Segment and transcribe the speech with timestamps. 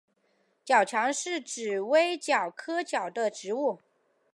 [0.65, 3.79] 角蒿是紫葳科角蒿属的植物。